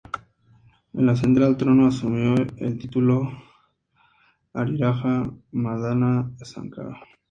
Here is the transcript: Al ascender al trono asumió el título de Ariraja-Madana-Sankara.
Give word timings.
Al 0.95 1.09
ascender 1.09 1.43
al 1.43 1.57
trono 1.57 1.85
asumió 1.85 2.33
el 2.57 2.79
título 2.79 3.21
de 3.21 3.37
Ariraja-Madana-Sankara. 4.61 6.99